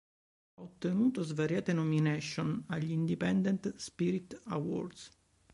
[0.55, 5.11] Ha ottenuto svariate nomination agli Independent Spirit Awards.